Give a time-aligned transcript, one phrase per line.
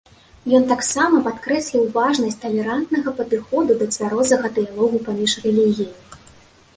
[0.59, 6.19] Ён таксама падкрэсліў важнасць талерантнага падыходу да цвярозага дыялогу паміж рэлігіямі.